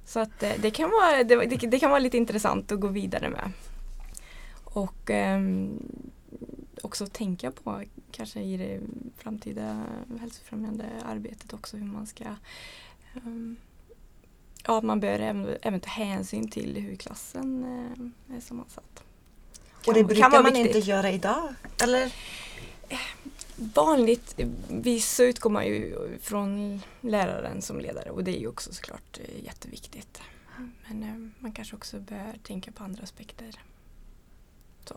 Så 0.06 0.20
att 0.20 0.44
eh, 0.44 0.54
det, 0.62 0.72
kan 0.72 0.90
vara, 0.90 1.24
det, 1.24 1.46
det, 1.46 1.80
kan 1.80 1.90
vara 1.90 2.00
lite 2.00 2.18
intressant 2.18 2.72
att 2.72 2.80
gå 2.80 2.88
vidare 2.88 3.30
med. 3.30 3.52
Och 4.64 5.10
ehm, 5.10 5.80
också 6.82 7.08
tänka 7.08 7.52
på 7.52 7.84
kanske 8.12 8.40
i 8.40 8.58
det 8.58 8.80
framtida 9.18 9.84
hälsofrämjande 10.20 10.86
arbetet 11.06 11.54
också 11.54 11.78
hur 11.78 11.86
man 11.86 12.08
ska 12.08 12.24
um, 13.26 13.58
Ja, 14.68 14.82
man 14.82 15.00
bör 15.00 15.20
även, 15.20 15.58
även, 15.62 15.80
ta 15.80 15.90
hänsyn 15.90 16.48
till 16.48 16.76
hur 16.76 16.96
klassen 16.96 17.64
uh, 17.64 18.38
är 18.38 18.42
sammansatt. 18.42 19.04
Och 19.88 19.94
det 19.94 20.04
brukar 20.04 20.30
man 20.30 20.44
viktigt. 20.44 20.76
inte 20.76 20.80
göra 20.80 21.12
idag? 21.12 21.54
Eller? 21.84 22.14
Vanligtvis 23.58 25.16
så 25.16 25.24
utgår 25.24 25.50
man 25.50 25.66
ju 25.66 25.98
från 26.22 26.82
läraren 27.02 27.62
som 27.62 27.80
ledare 27.80 28.10
och 28.10 28.24
det 28.24 28.38
är 28.38 28.40
ju 28.40 28.48
också 28.48 28.74
såklart 28.74 29.20
eh, 29.24 29.44
jätteviktigt. 29.46 30.22
Men 30.88 31.04
eh, 31.04 31.32
man 31.40 31.52
kanske 31.52 31.76
också 31.76 32.00
bör 32.00 32.34
tänka 32.44 32.72
på 32.72 32.84
andra 32.84 33.04
aspekter. 33.04 33.60
Så. 34.86 34.96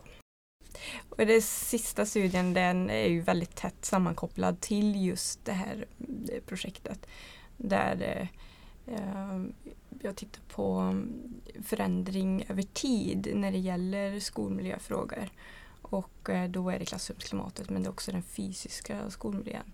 Och 1.09 1.25
den 1.25 1.41
sista 1.41 2.05
studien 2.05 2.53
den 2.53 2.89
är 2.89 3.07
ju 3.07 3.21
väldigt 3.21 3.55
tätt 3.55 3.85
sammankopplad 3.85 4.61
till 4.61 5.05
just 5.05 5.45
det 5.45 5.51
här 5.51 5.85
eh, 6.31 6.41
projektet. 6.45 7.07
Där 7.57 8.29
eh, 8.85 9.39
jag 10.01 10.15
tittar 10.15 10.41
på 10.47 10.71
mm, 10.71 11.41
förändring 11.63 12.45
över 12.49 12.63
tid 12.63 13.31
när 13.35 13.51
det 13.51 13.57
gäller 13.57 14.19
skolmiljöfrågor. 14.19 15.29
Och 15.89 16.29
eh, 16.29 16.49
då 16.49 16.69
är 16.69 16.79
det 16.79 16.85
klassrumsklimatet 16.85 17.69
men 17.69 17.83
det 17.83 17.87
är 17.87 17.91
också 17.91 18.11
den 18.11 18.23
fysiska 18.23 19.09
skolmiljön. 19.09 19.71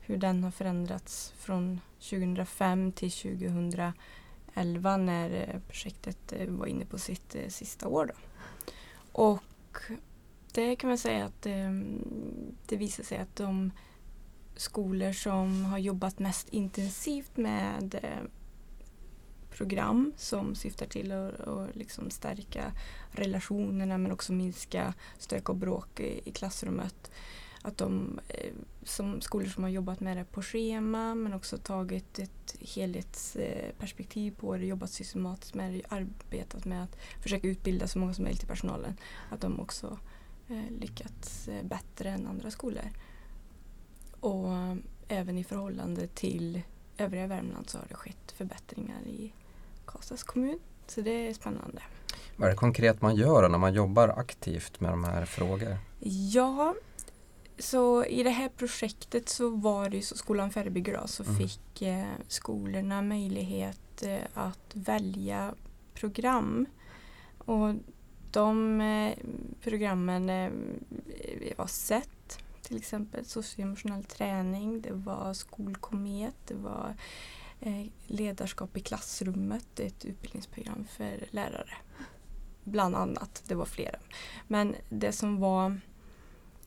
Hur 0.00 0.16
den 0.16 0.44
har 0.44 0.50
förändrats 0.50 1.32
från 1.36 1.80
2005 1.98 2.92
till 2.92 3.10
2011 3.10 4.96
när 4.96 5.30
eh, 5.30 5.60
projektet 5.68 6.32
eh, 6.32 6.48
var 6.48 6.66
inne 6.66 6.84
på 6.84 6.98
sitt 6.98 7.36
sista 7.48 7.88
år. 7.88 8.06
Då. 8.06 8.14
Och 9.12 9.42
det 10.52 10.76
kan 10.76 10.88
man 10.88 10.98
säga 10.98 11.24
att 11.24 11.42
det, 12.66 12.76
visar 12.76 13.04
sig 13.04 13.18
att 13.18 13.36
de 13.36 13.70
skolor 14.56 15.12
som 15.12 15.64
har 15.64 15.78
jobbat 15.78 16.18
mest 16.18 16.48
intensivt 16.48 17.36
med 17.36 17.98
program 19.56 20.12
som 20.16 20.54
syftar 20.54 20.86
till 20.86 21.12
att, 21.12 21.40
att 21.40 21.76
liksom 21.76 22.10
stärka 22.10 22.72
relationerna 23.10 23.98
men 23.98 24.12
också 24.12 24.32
minska 24.32 24.94
stök 25.18 25.48
och 25.48 25.56
bråk 25.56 26.00
i, 26.00 26.20
i 26.24 26.32
klassrummet. 26.32 27.10
Att 27.62 27.78
de 27.78 28.20
eh, 28.28 28.52
som 28.82 29.20
skolor 29.20 29.46
som 29.46 29.62
har 29.62 29.70
jobbat 29.70 30.00
med 30.00 30.16
det 30.16 30.24
på 30.24 30.42
schema 30.42 31.14
men 31.14 31.32
också 31.32 31.58
tagit 31.58 32.18
ett 32.18 32.56
helhetsperspektiv 32.60 34.36
på 34.36 34.56
det, 34.56 34.66
jobbat 34.66 34.90
systematiskt 34.90 35.54
med 35.54 35.72
det, 35.72 35.82
arbetat 35.88 36.64
med 36.64 36.84
att 36.84 36.96
försöka 37.22 37.48
utbilda 37.48 37.88
så 37.88 37.98
många 37.98 38.14
som 38.14 38.24
möjligt 38.24 38.42
i 38.42 38.46
personalen. 38.46 38.96
Att 39.30 39.40
de 39.40 39.60
också 39.60 39.98
eh, 40.48 40.70
lyckats 40.80 41.48
eh, 41.48 41.64
bättre 41.64 42.10
än 42.10 42.26
andra 42.26 42.50
skolor. 42.50 42.90
Och 44.20 44.48
även 45.08 45.38
i 45.38 45.44
förhållande 45.44 46.06
till 46.06 46.62
övriga 46.98 47.26
Värmland 47.26 47.70
så 47.70 47.78
har 47.78 47.86
det 47.88 47.94
skett 47.94 48.32
förbättringar 48.32 49.02
i 49.06 49.32
Karlstads 49.86 50.22
kommun. 50.22 50.58
Så 50.86 51.00
det 51.00 51.28
är 51.28 51.34
spännande. 51.34 51.82
Vad 52.36 52.46
är 52.46 52.50
det 52.50 52.56
konkret 52.56 53.02
man 53.02 53.16
gör 53.16 53.48
när 53.48 53.58
man 53.58 53.74
jobbar 53.74 54.08
aktivt 54.08 54.80
med 54.80 54.90
de 54.90 55.04
här 55.04 55.24
frågorna? 55.24 55.78
Ja, 56.32 56.74
så 57.58 58.04
i 58.04 58.22
det 58.22 58.30
här 58.30 58.48
projektet 58.48 59.28
så 59.28 59.50
var 59.50 59.88
det 59.88 59.96
ju 59.96 60.02
så 60.02 60.16
skolan 60.16 60.50
förebygger 60.50 60.98
då, 61.00 61.06
så 61.06 61.22
mm. 61.22 61.36
fick 61.36 61.82
eh, 61.82 62.06
skolorna 62.28 63.02
möjlighet 63.02 64.02
eh, 64.02 64.18
att 64.34 64.70
välja 64.74 65.54
program. 65.94 66.66
Och 67.38 67.74
de 68.30 68.80
eh, 68.80 69.12
programmen 69.60 70.30
eh, 70.30 70.50
var 71.56 71.66
SET, 71.66 72.38
till 72.62 72.76
exempel 72.76 73.24
socioemotionell 73.24 74.04
träning, 74.04 74.80
det 74.80 74.92
var 74.92 75.32
skolkomet, 75.32 76.34
det 76.46 76.54
var 76.54 76.94
Eh, 77.60 77.86
ledarskap 78.06 78.76
i 78.76 78.80
klassrummet, 78.80 79.80
ett 79.80 80.04
utbildningsprogram 80.04 80.84
för 80.84 81.28
lärare. 81.30 81.74
Bland 82.64 82.96
annat, 82.96 83.42
det 83.46 83.54
var 83.54 83.64
flera. 83.64 83.98
Men 84.48 84.74
det 84.88 85.12
som 85.12 85.40
var 85.40 85.80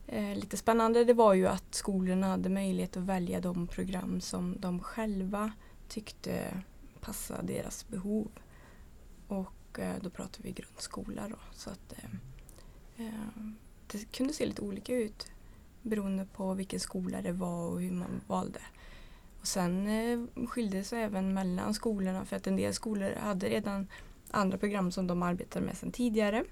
eh, 0.07 0.35
lite 0.35 0.57
spännande 0.57 1.03
det 1.03 1.13
var 1.13 1.33
ju 1.33 1.47
att 1.47 1.75
skolorna 1.75 2.27
hade 2.27 2.49
möjlighet 2.49 2.97
att 2.97 3.03
välja 3.03 3.41
de 3.41 3.67
program 3.67 4.21
som 4.21 4.55
de 4.59 4.79
själva 4.79 5.51
tyckte 5.87 6.63
passade 7.01 7.53
deras 7.53 7.87
behov. 7.87 8.31
Och 9.27 9.79
eh, 9.79 9.95
då 10.01 10.09
pratar 10.09 10.43
vi 10.43 10.51
grundskola 10.51 11.29
då. 11.29 11.39
Så 11.53 11.69
att 11.69 11.93
eh, 11.93 13.05
eh, 13.05 13.43
det 13.87 14.11
kunde 14.11 14.33
se 14.33 14.45
lite 14.45 14.61
olika 14.61 14.95
ut 14.95 15.27
beroende 15.81 16.25
på 16.25 16.53
vilken 16.53 16.79
skola 16.79 17.21
det 17.21 17.31
var 17.31 17.67
och 17.67 17.81
hur 17.81 17.91
man 17.91 18.21
valde. 18.27 18.59
Och 19.39 19.47
sen 19.47 19.87
eh, 19.87 20.19
det 20.45 20.93
även 20.93 21.33
mellan 21.33 21.73
skolorna 21.73 22.25
för 22.25 22.35
att 22.35 22.47
en 22.47 22.55
del 22.55 22.73
skolor 22.73 23.15
hade 23.15 23.49
redan 23.49 23.87
andra 24.31 24.57
program 24.57 24.91
som 24.91 25.07
de 25.07 25.23
arbetade 25.23 25.65
med 25.65 25.77
sedan 25.77 25.91
tidigare. 25.91 26.45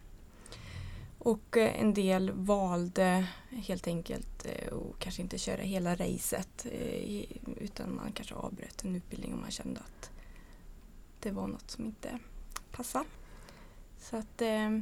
Och 1.20 1.58
eh, 1.58 1.82
en 1.82 1.94
del 1.94 2.32
valde 2.32 3.28
helt 3.50 3.88
enkelt 3.88 4.46
eh, 4.46 4.74
att 4.74 5.00
kanske 5.00 5.22
inte 5.22 5.38
köra 5.38 5.62
hela 5.62 5.96
racet 5.96 6.66
eh, 6.72 7.26
utan 7.58 7.96
man 7.96 8.12
kanske 8.12 8.36
avbröt 8.36 8.84
en 8.84 8.96
utbildning 8.96 9.34
om 9.34 9.42
man 9.42 9.52
kände 9.52 9.80
att 9.80 10.12
det 11.20 11.32
var 11.32 11.48
något 11.48 11.72
som 11.72 11.86
inte 11.86 12.20
passade. 12.72 13.06
Så 14.00 14.18
att 14.18 14.42
eh, 14.42 14.80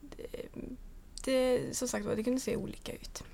det, 0.00 0.48
det, 1.24 1.76
som 1.76 1.88
sagt 1.88 2.06
det 2.16 2.24
kunde 2.24 2.40
se 2.40 2.56
olika 2.56 2.92
ut. 2.92 3.24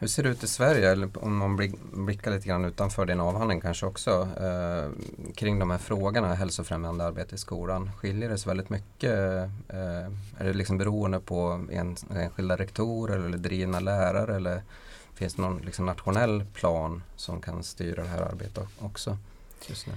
Hur 0.00 0.08
ser 0.08 0.22
det 0.22 0.28
ut 0.28 0.44
i 0.44 0.48
Sverige, 0.48 0.90
eller 0.90 1.24
om 1.24 1.36
man 1.36 1.56
blickar 1.92 2.30
lite 2.30 2.48
grann 2.48 2.64
utanför 2.64 3.06
din 3.06 3.20
avhandling 3.20 3.60
kanske 3.60 3.86
också, 3.86 4.28
eh, 4.40 4.90
kring 5.34 5.58
de 5.58 5.70
här 5.70 5.78
frågorna, 5.78 6.34
hälsofrämjande 6.34 7.04
arbete 7.04 7.34
i 7.34 7.38
skolan. 7.38 7.90
Skiljer 7.96 8.28
det 8.28 8.38
sig 8.38 8.48
väldigt 8.50 8.70
mycket? 8.70 9.10
Eh, 9.68 10.04
är 10.38 10.44
det 10.44 10.52
liksom 10.52 10.78
beroende 10.78 11.20
på 11.20 11.66
en, 11.72 11.96
enskilda 12.14 12.56
rektorer 12.56 13.18
eller 13.18 13.38
drivna 13.38 13.80
lärare 13.80 14.36
eller 14.36 14.62
finns 15.14 15.34
det 15.34 15.42
någon 15.42 15.58
liksom 15.58 15.86
nationell 15.86 16.44
plan 16.54 17.02
som 17.16 17.40
kan 17.40 17.62
styra 17.62 18.02
det 18.02 18.08
här 18.08 18.22
arbetet 18.22 18.68
också 18.78 19.18
just 19.66 19.86
nu? 19.86 19.92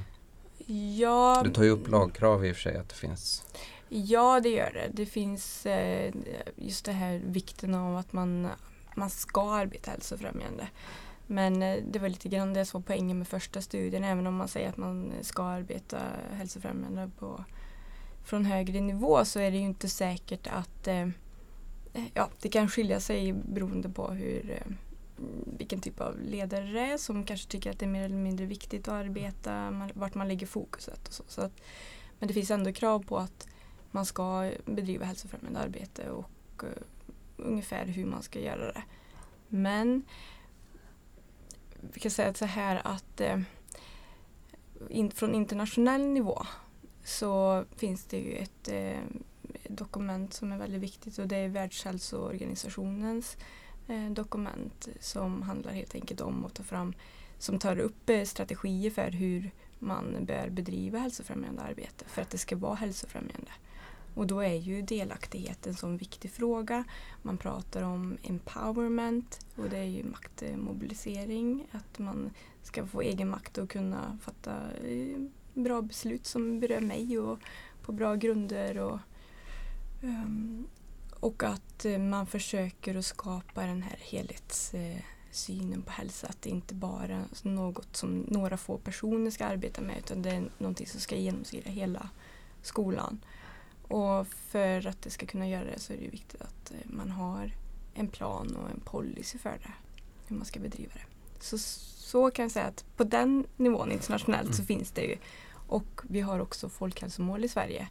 Ja, 0.98 1.42
du 1.44 1.50
tar 1.50 1.64
ju 1.64 1.70
upp 1.70 1.88
lagkrav 1.88 2.46
i 2.46 2.52
och 2.52 2.56
för 2.56 2.62
sig 2.62 2.78
att 2.78 2.90
det 2.90 2.96
finns. 2.96 3.44
Ja, 3.90 4.40
det 4.40 4.50
gör 4.50 4.72
det. 4.74 4.90
Det 4.94 5.06
finns 5.06 5.66
eh, 5.66 6.14
just 6.56 6.86
det 6.86 6.92
här 6.92 7.22
vikten 7.26 7.76
av 7.76 7.98
att 7.98 8.14
man, 8.14 8.48
man 8.96 9.10
ska 9.10 9.54
arbeta 9.54 9.92
hälsofrämjande. 9.92 10.68
Men 11.28 11.64
eh, 11.64 11.84
det 11.92 12.00
var 12.00 12.10
lite 12.10 12.30
grann 12.30 12.54
det 12.54 12.66
som 12.66 12.82
var 12.82 12.86
poängen 12.86 13.18
med 13.18 13.28
första 13.28 13.62
studien. 13.62 14.04
Även 14.04 14.28
om 14.28 14.36
man 14.36 14.48
säger 14.48 14.70
att 14.70 14.78
man 14.78 15.12
ska 15.22 15.44
arbeta 15.44 16.00
hälsofrämjande 16.32 17.12
på 17.20 17.44
från 18.24 18.46
högre 18.46 18.82
nivå 18.82 19.26
så 19.26 19.40
är 19.40 19.52
det 19.52 19.58
ju 19.58 19.64
inte 19.64 19.90
säkert 19.90 20.48
att 20.48 20.88
eh, 20.88 21.02
eh, 21.94 22.04
ja, 22.14 22.30
det 22.42 22.50
kan 22.50 22.70
skilja 22.70 23.00
sig 23.00 23.34
beroende 23.34 23.90
på 23.90 24.08
hur 24.08 24.52
eh, 24.52 24.74
vilken 25.58 25.80
typ 25.80 26.02
av 26.02 26.20
ledare 26.22 26.66
det 26.66 26.80
är 26.80 26.98
som 26.98 27.24
kanske 27.24 27.50
tycker 27.50 27.72
att 27.72 27.80
det 27.80 27.86
är 27.86 27.90
mer 27.90 28.04
eller 28.04 28.16
mindre 28.16 28.46
viktigt 28.46 28.88
att 28.88 28.94
arbeta, 28.94 29.72
man, 29.72 29.92
vart 29.94 30.16
man 30.16 30.28
lägger 30.28 30.48
fokuset 30.48 31.08
och 31.08 31.14
så. 31.14 31.24
så 31.28 31.42
att, 31.42 31.62
men 32.20 32.28
det 32.28 32.34
finns 32.34 32.52
ändå 32.52 32.74
krav 32.74 33.04
på 33.04 33.18
att 33.18 33.48
man 33.92 34.06
ska 34.06 34.52
bedriva 34.66 35.06
hälsofrämjande 35.06 35.60
arbete 35.60 36.10
och 36.10 36.64
eh, 36.64 36.70
ungefär 37.38 37.86
hur 37.86 38.06
man 38.06 38.24
ska 38.24 38.40
göra 38.40 38.72
det. 38.72 38.84
Men 39.48 40.04
vi 41.94 42.00
kan 42.00 42.12
säga 42.12 42.34
så 42.34 42.46
här 42.46 42.82
att 42.84 43.22
eh, 43.22 43.40
in, 44.90 45.12
från 45.12 45.36
internationell 45.36 46.08
nivå 46.08 46.46
så 47.04 47.66
finns 47.76 48.06
det 48.06 48.18
ju 48.18 48.36
ett 48.36 48.70
eh, 48.70 49.00
dokument 49.68 50.34
som 50.34 50.52
är 50.52 50.58
väldigt 50.58 50.82
viktigt 50.82 51.18
och 51.18 51.28
det 51.28 51.36
är 51.36 51.50
Världshälsoorganisationens 51.50 53.38
Eh, 53.88 54.12
dokument 54.12 54.88
som 55.00 55.42
handlar 55.42 55.72
helt 55.72 55.96
enkelt 55.96 56.22
om 56.22 56.46
att 56.46 56.54
ta 56.54 56.64
fram, 56.64 56.94
som 57.38 57.60
tar 57.60 57.80
upp 57.80 58.10
eh, 58.10 58.24
strategier 58.24 58.92
för 58.92 59.12
hur 59.12 59.52
man 59.80 60.26
bör 60.26 60.50
bedriva 60.50 61.00
hälsofrämjande 61.00 61.62
arbete 61.62 62.06
för 62.08 62.22
att 62.22 62.30
det 62.30 62.38
ska 62.38 62.56
vara 62.56 62.76
hälsofrämjande. 62.76 63.52
Och 64.16 64.28
då 64.28 64.40
är 64.40 64.56
ju 64.56 64.82
delaktighet 64.82 65.68
en 65.68 65.74
sån 65.74 65.98
viktig 65.98 66.32
fråga. 66.32 66.84
Man 67.22 67.38
pratar 67.38 67.84
om 67.84 68.18
empowerment 68.24 69.46
och 69.56 69.70
det 69.70 69.78
är 69.78 69.84
ju 69.84 70.04
maktmobilisering. 70.04 71.68
Att 71.72 72.00
man 72.00 72.32
ska 72.64 72.88
få 72.88 73.02
egen 73.02 73.30
makt 73.30 73.58
och 73.58 73.70
kunna 73.70 74.18
fatta 74.22 74.52
eh, 74.88 75.20
bra 75.54 75.82
beslut 75.82 76.26
som 76.26 76.60
berör 76.60 76.82
mig 76.82 77.20
och 77.20 77.40
på 77.82 77.92
bra 77.92 78.16
grunder. 78.16 78.78
Och, 78.78 79.00
um, 80.02 80.68
och 81.20 81.44
att 81.44 81.86
eh, 81.86 81.98
man 81.98 82.28
försöker 82.28 82.96
att 82.96 83.06
skapa 83.06 83.66
den 83.66 83.82
här 83.82 83.98
helhetssynen 84.00 85.80
eh, 85.80 85.86
på 85.86 85.92
hälsa. 85.92 86.28
Att 86.28 86.42
det 86.42 86.50
inte 86.50 86.76
bara 86.76 87.16
är 87.16 87.48
något 87.50 87.96
som 87.96 88.26
några 88.28 88.58
få 88.58 88.78
personer 88.78 89.32
ska 89.32 89.46
arbeta 89.46 89.82
med 89.82 89.98
utan 89.98 90.22
det 90.22 90.30
är 90.30 90.50
någonting 90.58 90.88
som 90.88 91.00
ska 91.00 91.16
genomsyra 91.16 91.70
hela 91.70 92.10
skolan. 92.62 93.20
Och 93.94 94.28
för 94.28 94.88
att 94.88 95.02
det 95.02 95.10
ska 95.10 95.26
kunna 95.26 95.48
göra 95.48 95.64
det 95.64 95.80
så 95.80 95.94
är 95.94 95.98
det 95.98 96.08
viktigt 96.08 96.42
att 96.42 96.72
eh, 96.72 96.78
man 96.86 97.12
har 97.12 97.52
en 97.94 98.08
plan 98.08 98.56
och 98.56 98.70
en 98.70 98.80
policy 98.80 99.38
för 99.38 99.50
det. 99.50 99.74
Hur 100.28 100.36
man 100.36 100.46
ska 100.46 100.60
bedriva 100.60 100.94
det. 100.94 101.06
Så, 101.44 101.58
så 101.58 102.32
kan 102.32 102.44
jag 102.44 102.52
säga 102.52 102.66
att 102.66 102.86
på 102.98 103.04
den 103.04 103.46
nivån 103.58 103.92
internationellt 103.92 104.56
så 104.56 104.62
mm. 104.62 104.66
finns 104.68 104.92
det 104.92 105.02
ju. 105.02 105.18
Och 105.68 106.02
vi 106.04 106.22
har 106.22 106.40
också 106.40 106.70
folkhälsomål 106.70 107.44
i 107.44 107.48
Sverige 107.48 107.90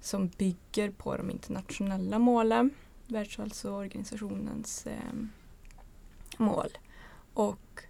som 0.00 0.28
bygger 0.28 0.90
på 0.90 1.16
de 1.16 1.30
internationella 1.30 2.18
målen, 2.18 2.70
Världshälsoorganisationens 3.06 4.86
eh, 4.86 5.12
mål. 6.38 6.68
Och 7.34 7.82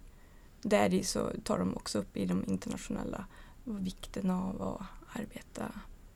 där 0.61 1.03
så 1.03 1.31
tar 1.43 1.59
de 1.59 1.75
också 1.75 1.99
upp 1.99 2.17
i 2.17 2.25
de 2.25 2.43
internationella 2.47 3.25
vikten 3.63 4.31
av 4.31 4.61
att 4.61 4.81
arbeta 5.19 5.71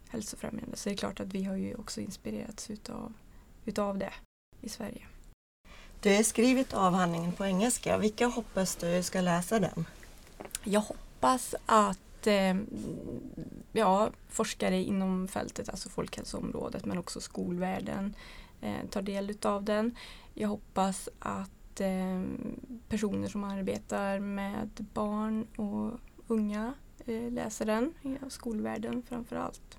hälsofrämjande. 0.10 0.78
Så 0.78 0.90
det 0.90 0.96
är 0.96 0.98
klart 0.98 1.20
att 1.20 1.34
vi 1.34 1.44
har 1.44 1.56
ju 1.56 1.76
också 1.76 2.02
inspirerats 2.02 2.70
utav, 2.70 3.14
utav 3.66 3.98
det 3.98 4.14
i 4.62 4.70
Sverige. 4.70 5.02
Du 6.02 6.16
har 6.16 6.24
skrivit 6.24 6.74
avhandlingen 6.74 7.32
på 7.32 7.46
engelska. 7.46 7.98
Vilka 7.98 8.28
hoppas 8.28 8.76
du 8.76 9.04
ska 9.04 9.22
läsa 9.22 9.60
den? 9.60 9.86
Jag 10.64 10.82
hoppas 10.82 11.56
att 11.66 12.28
eh, 12.28 12.56
ja, 13.72 14.10
forskare 14.30 14.84
inom 14.84 15.28
fältet, 15.28 15.70
alltså 15.70 15.90
folkhälsoområdet 15.90 16.86
men 16.86 16.98
också 16.98 17.22
skolvärlden 17.22 18.16
eh, 18.62 18.86
tar 18.90 19.02
del 19.02 19.30
utav 19.30 19.64
den. 19.64 19.96
Jag 20.34 20.50
hoppas 20.50 21.10
att 21.20 21.82
eh, 21.82 22.24
personer 22.90 23.28
som 23.28 23.44
arbetar 23.44 24.20
med 24.20 24.86
barn 24.94 25.48
och 25.56 26.00
unga 26.28 26.74
eh, 27.06 27.32
läser 27.32 27.66
den, 27.66 27.94
ja, 28.02 28.30
skolvärlden 28.30 29.04
framför 29.10 29.36
allt. 29.36 29.78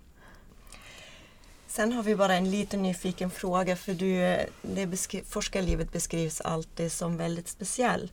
Sen 1.68 1.92
har 1.92 2.02
vi 2.02 2.16
bara 2.16 2.34
en 2.34 2.50
liten 2.50 2.82
nyfiken 2.82 3.30
fråga 3.30 3.76
för 3.76 3.94
du, 3.94 4.38
det 4.62 4.86
beskri 4.86 5.22
forskarlivet 5.24 5.92
beskrivs 5.92 6.40
alltid 6.40 6.92
som 6.92 7.16
väldigt 7.16 7.48
speciell. 7.48 8.12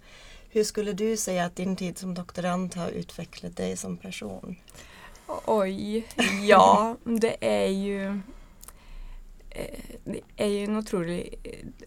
Hur 0.49 0.63
skulle 0.63 0.93
du 0.93 1.17
säga 1.17 1.45
att 1.45 1.55
din 1.55 1.75
tid 1.75 1.97
som 1.97 2.13
doktorand 2.13 2.75
har 2.75 2.89
utvecklat 2.89 3.57
dig 3.57 3.77
som 3.77 3.97
person? 3.97 4.55
Oj, 5.45 6.07
ja 6.47 6.95
det 7.03 7.37
är 7.39 7.67
ju 7.67 8.21
eh, 9.49 9.79
det 10.03 10.21
är 10.35 10.47
ju 10.47 10.63
en 10.63 10.77
otrolig 10.77 11.35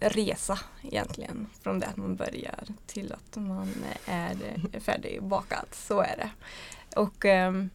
resa 0.01 0.59
egentligen 0.83 1.47
från 1.63 1.81
det 1.81 1.87
att 1.87 1.97
man 1.97 2.17
börjar 2.17 2.65
till 2.87 3.13
att 3.13 3.37
man 3.37 3.75
är 4.07 4.37
färdigbakad. 4.81 5.67
Så 5.73 6.01
är 6.01 6.17
det. 6.17 6.31
Och 7.01 7.25
um, 7.25 7.71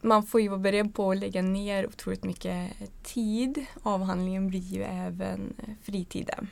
man 0.00 0.22
får 0.22 0.40
ju 0.40 0.48
vara 0.48 0.58
beredd 0.58 0.94
på 0.94 1.10
att 1.10 1.18
lägga 1.18 1.42
ner 1.42 1.86
otroligt 1.86 2.24
mycket 2.24 2.72
tid. 3.02 3.66
Avhandlingen 3.82 4.48
blir 4.48 4.60
ju 4.60 4.82
även 4.82 5.54
fritiden 5.82 6.48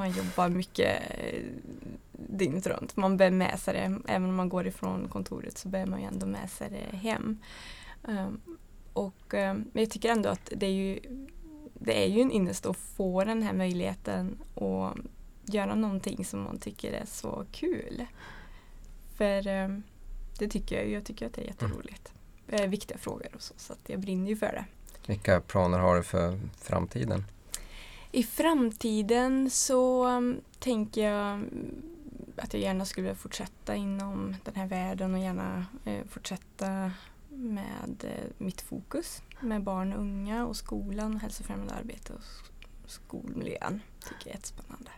man 0.00 0.10
jobbar 0.10 0.48
mycket 0.48 1.02
eh, 1.10 1.42
dygnet 2.12 2.66
runt. 2.66 2.96
Man 2.96 3.16
bär 3.16 3.30
med 3.30 3.60
sig 3.60 3.74
det, 3.74 4.12
även 4.12 4.28
om 4.28 4.34
man 4.34 4.48
går 4.48 4.66
ifrån 4.66 5.08
kontoret 5.08 5.58
så 5.58 5.68
bär 5.68 5.86
man 5.86 6.00
ju 6.00 6.06
ändå 6.06 6.26
med 6.26 6.50
sig 6.50 6.70
det 6.70 6.96
hem. 6.96 7.38
Um, 8.02 8.40
och, 8.92 9.34
um, 9.34 9.70
men 9.72 9.82
jag 9.82 9.90
tycker 9.90 10.08
ändå 10.08 10.28
att 10.28 10.52
det 10.56 10.66
är 10.66 10.70
ju, 10.70 11.00
det 11.74 12.04
är 12.04 12.08
ju 12.08 12.20
en 12.20 12.32
ynnest 12.32 12.66
att 12.66 12.76
få 12.76 13.24
den 13.24 13.42
här 13.42 13.52
möjligheten 13.52 14.38
att 14.54 14.96
göra 15.54 15.74
någonting 15.74 16.24
som 16.24 16.42
man 16.42 16.58
tycker 16.58 16.92
är 16.92 17.06
så 17.06 17.44
kul. 17.52 18.06
För 19.16 19.46
um, 19.64 19.82
det 20.38 20.48
tycker 20.48 20.76
jag, 20.76 20.90
jag 20.90 21.04
tycker 21.04 21.26
att 21.26 21.34
det 21.34 21.42
är 21.42 21.46
jätteroligt. 21.46 22.04
Det 22.04 22.19
är 22.52 22.68
viktiga 22.68 22.98
frågor 22.98 23.28
och 23.34 23.42
så, 23.42 23.54
så 23.56 23.72
att 23.72 23.80
jag 23.86 24.00
brinner 24.00 24.28
ju 24.28 24.36
för 24.36 24.46
det. 24.46 24.64
Vilka 25.06 25.40
planer 25.40 25.78
har 25.78 25.96
du 25.96 26.02
för 26.02 26.40
framtiden? 26.58 27.24
I 28.12 28.22
framtiden 28.22 29.50
så 29.50 30.06
um, 30.06 30.40
tänker 30.58 31.10
jag 31.10 31.44
att 32.36 32.54
jag 32.54 32.62
gärna 32.62 32.84
skulle 32.84 33.02
vilja 33.02 33.16
fortsätta 33.16 33.76
inom 33.76 34.36
den 34.44 34.54
här 34.54 34.66
världen 34.66 35.14
och 35.14 35.20
gärna 35.20 35.66
eh, 35.84 36.04
fortsätta 36.08 36.92
med 37.28 38.04
eh, 38.04 38.30
mitt 38.38 38.60
fokus 38.60 39.22
med 39.40 39.62
barn 39.62 39.92
och 39.92 40.00
unga 40.00 40.46
och 40.46 40.56
skolan 40.56 41.14
och 41.14 41.20
hälsofrämjande 41.20 41.74
arbete 41.74 42.12
och 42.12 42.20
skolmiljön. 42.90 43.80
tycker 44.00 44.16
jag 44.24 44.26
är 44.26 44.34
jättespännande 44.34 44.90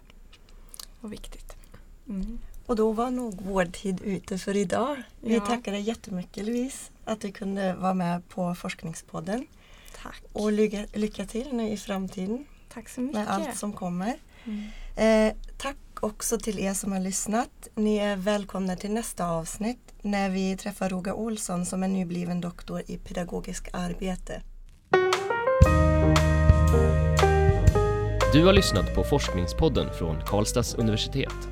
och 1.01 1.12
viktigt. 1.12 1.57
Mm. 2.09 2.38
Och 2.67 2.77
då 2.77 2.93
var 2.93 3.11
nog 3.11 3.43
vår 3.43 3.65
tid 3.65 4.01
ute 4.03 4.38
för 4.38 4.57
idag. 4.57 5.03
Vi 5.21 5.35
ja. 5.35 5.47
tackar 5.47 5.73
dig 5.73 5.81
jättemycket 5.81 6.45
Louise 6.45 6.92
att 7.05 7.21
du 7.21 7.33
kunde 7.33 7.75
vara 7.75 7.95
med 7.95 8.29
på 8.29 8.55
Forskningspodden. 8.55 9.47
Tack. 10.03 10.23
Och 10.33 10.53
lycka, 10.53 10.87
lycka 10.93 11.27
till 11.27 11.53
nu 11.53 11.69
i 11.69 11.77
framtiden. 11.77 12.45
Tack 12.75 12.88
så 12.88 13.01
mycket. 13.01 13.19
Med 13.19 13.31
allt 13.31 13.57
som 13.57 13.73
kommer. 13.73 14.15
Mm. 14.45 15.29
Eh, 15.29 15.35
tack 15.59 15.77
också 16.01 16.38
till 16.38 16.59
er 16.59 16.75
som 16.75 16.93
har 16.93 17.01
lyssnat. 17.01 17.69
Ni 17.75 17.97
är 17.97 18.17
välkomna 18.17 18.77
till 18.77 18.93
nästa 18.93 19.27
avsnitt 19.27 19.95
när 20.03 20.31
vi 20.31 20.57
träffar 20.57 20.88
Roga 20.88 21.15
Olsson 21.15 21.67
som 21.67 21.83
är 21.83 21.88
nybliven 21.88 22.41
doktor 22.41 22.83
i 22.87 22.99
pedagogisk 22.99 23.69
arbete. 23.73 24.43
Du 28.33 28.45
har 28.45 28.53
lyssnat 28.53 28.95
på 28.95 29.05
Forskningspodden 29.05 29.95
från 29.99 30.21
Karlstads 30.27 30.75
universitet. 30.75 31.49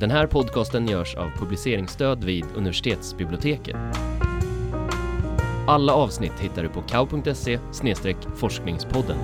Den 0.00 0.10
här 0.10 0.26
podcasten 0.26 0.88
görs 0.88 1.14
av 1.14 1.30
publiceringsstöd 1.38 2.24
vid 2.24 2.44
universitetsbiblioteket. 2.56 3.76
Alla 5.66 5.94
avsnitt 5.94 6.40
hittar 6.40 6.62
du 6.62 6.68
på 6.68 6.82
kau.se 6.82 7.58
forskningspodden. 8.36 9.16